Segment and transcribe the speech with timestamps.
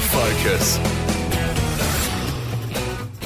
[0.00, 1.23] Focus.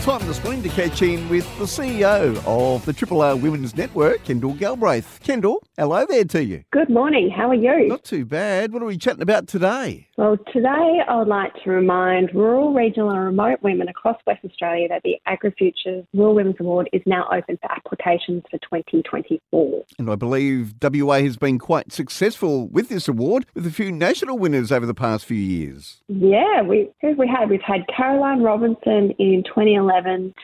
[0.08, 4.24] Time this morning to catch in with the CEO of the Triple R Women's Network,
[4.24, 5.20] Kendall Galbraith.
[5.22, 6.64] Kendall, hello there to you.
[6.70, 7.28] Good morning.
[7.28, 7.88] How are you?
[7.88, 8.72] Not too bad.
[8.72, 10.08] What are we chatting about today?
[10.16, 14.88] Well, today I would like to remind rural, regional, and remote women across West Australia
[14.88, 19.84] that the AgriFutures Rural Women's Award is now open for applications for 2024.
[19.98, 24.38] And I believe WA has been quite successful with this award, with a few national
[24.38, 26.02] winners over the past few years.
[26.08, 27.50] Yeah, we who have we had?
[27.50, 29.97] We've had Caroline Robinson in 2011,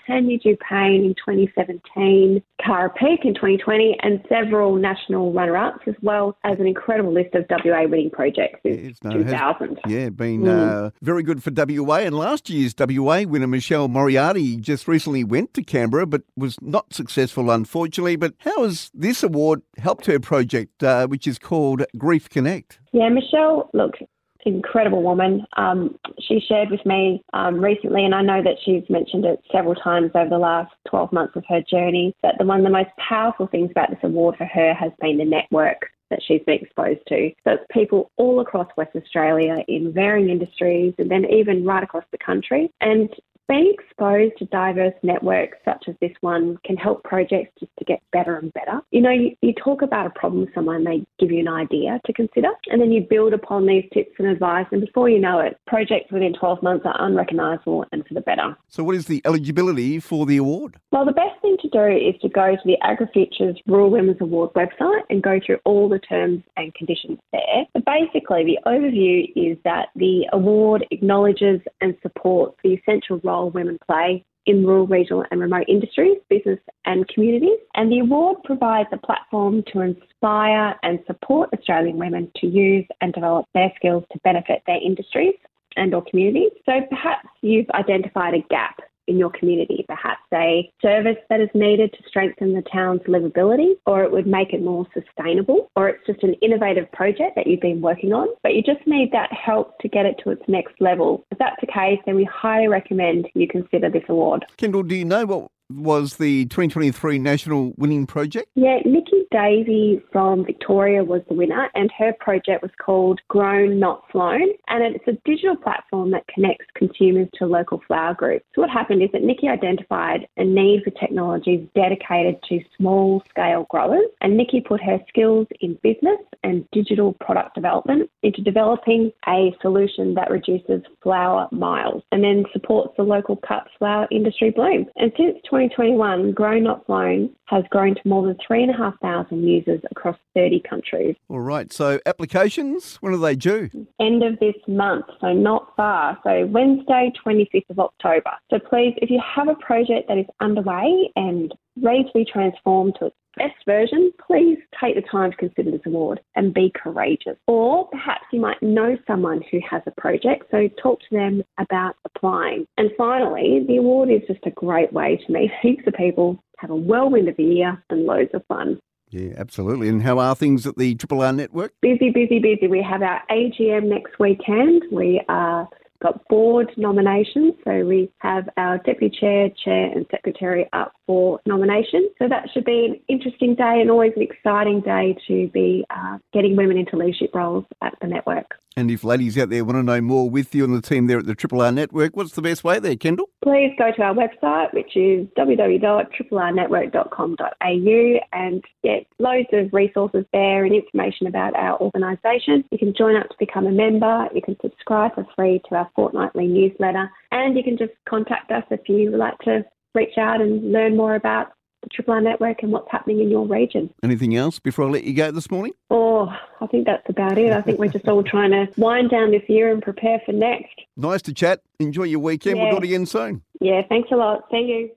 [0.06, 6.58] Tanya Dupagne in 2017, Cara Peak in 2020, and several national runner-ups, as well as
[6.58, 9.78] an incredible list of WA winning projects since It's no- has- 2000.
[9.86, 10.86] Yeah, been Mm.
[10.86, 11.98] uh, very good for WA.
[12.00, 16.92] And last year's WA winner, Michelle Moriarty, just recently went to Canberra, but was not
[16.92, 18.16] successful, unfortunately.
[18.16, 22.78] But how has this award helped her project, uh, which is called Grief Connect?
[22.92, 23.95] Yeah, Michelle, look,
[24.44, 25.44] incredible woman.
[25.56, 29.74] Um, she shared with me um, recently, and I know that she's mentioned it several
[29.74, 32.90] times over the last 12 months of her journey, that the, one of the most
[33.09, 37.01] powerful things about this award for her has been the network that she's been exposed
[37.09, 37.30] to.
[37.45, 42.04] So it's people all across West Australia in varying industries and then even right across
[42.12, 42.70] the country.
[42.80, 43.08] And
[43.48, 48.02] being exposed to diverse networks such as this one can help projects just to get
[48.13, 48.80] better and better.
[48.90, 52.01] You know, you, you talk about a problem with someone, they give you an idea
[52.07, 55.41] to consider, and then you build upon these tips and advice, and before you know
[55.41, 58.57] it, projects within 12 months are unrecognisable and for the better.
[58.68, 60.76] So, what is the eligibility for the award?
[60.91, 64.50] Well, the best thing to do is to go to the AgriFutures Rural Women's Award
[64.54, 67.66] website and go through all the terms and conditions there.
[67.72, 73.78] But basically, the overview is that the award acknowledges and supports the essential role women
[73.87, 77.59] play in rural, regional, and remote industries, business, and communities.
[77.75, 83.12] And the award provides a platform to inspire and support Australian women to use and
[83.12, 85.34] develop their skills to benefit their industries
[85.76, 86.53] and or communities.
[86.66, 91.93] So perhaps you've identified a gap in your community, perhaps a service that is needed
[91.93, 96.22] to strengthen the town's livability, or it would make it more sustainable, or it's just
[96.22, 99.88] an innovative project that you've been working on, but you just need that help to
[99.88, 101.25] get it to its next level.
[101.31, 104.44] If that's the case, then we highly recommend you consider this award.
[104.56, 108.48] Kendall, do you know what was the 2023 national winning project?
[108.54, 114.04] Yeah, Nikki Davey from Victoria was the winner, and her project was called Grown Not
[114.12, 118.44] Flown, and it's a digital platform that connects consumers to local flower groups.
[118.54, 123.66] So what happened is that Nikki identified a need for technologies dedicated to small scale
[123.70, 129.52] growers, and Nikki put her skills in business and digital product development into developing a
[129.60, 134.86] solution that reduces flower miles and then supports the local cut flower industry bloom.
[134.94, 140.62] And since 2021, Grown Not Flown has grown to more than 3,500 users across 30
[140.68, 141.16] countries.
[141.28, 143.70] All right, so applications, when are they due?
[144.00, 146.18] End of this month, so not far.
[146.24, 148.30] So Wednesday, 25th of October.
[148.50, 151.52] So please, if you have a project that is underway and
[151.82, 155.80] ready to be transformed to its best version, please take the time to consider this
[155.86, 157.36] award and be courageous.
[157.46, 161.96] Or perhaps you might know someone who has a project, so talk to them about
[162.04, 162.66] applying.
[162.76, 166.70] And finally, the award is just a great way to meet heaps of people, have
[166.70, 168.80] a whirlwind of a year, and loads of fun.
[169.14, 169.88] Yeah, absolutely.
[169.88, 171.72] And how are things at the Triple R network?
[171.80, 172.66] Busy, busy, busy.
[172.66, 174.82] We have our AGM next weekend.
[174.91, 175.69] We are
[176.02, 182.10] got board nominations, so we have our deputy chair, chair, and secretary up for nomination.
[182.19, 186.19] So that should be an interesting day and always an exciting day to be uh,
[186.32, 188.46] getting women into leadership roles at the network.
[188.76, 191.18] And if ladies out there want to know more with you and the team there
[191.18, 193.26] at the Triple R network, what's the best way there, Kendall?
[193.42, 200.74] Please go to our website, which is www.triplernetwork.com.au, and get loads of resources there and
[200.74, 202.64] information about our organisation.
[202.72, 204.26] You can join up to become a member.
[204.34, 208.64] You can subscribe for free to our fortnightly newsletter, and you can just contact us
[208.72, 209.64] if you would like to
[209.94, 211.52] reach out and learn more about
[211.92, 213.92] Triple R Network and what's happening in your region.
[214.02, 215.72] Anything else before I let you go this morning?
[215.90, 217.52] Oh, I think that's about it.
[217.52, 220.75] I think we're just all trying to wind down this year and prepare for next.
[220.96, 221.60] Nice to chat.
[221.81, 222.56] Enjoy your weekend.
[222.56, 222.70] We'll Yeah.
[222.72, 223.42] do it again soon.
[223.60, 224.44] Yeah, thanks a lot.
[224.50, 224.90] See you.